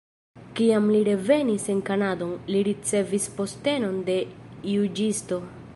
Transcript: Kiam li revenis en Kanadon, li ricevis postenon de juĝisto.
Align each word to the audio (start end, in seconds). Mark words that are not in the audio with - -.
Kiam 0.59 0.87
li 0.93 1.01
revenis 1.09 1.67
en 1.73 1.83
Kanadon, 1.89 2.33
li 2.55 2.63
ricevis 2.69 3.29
postenon 3.39 4.05
de 4.11 4.21
juĝisto. 4.75 5.43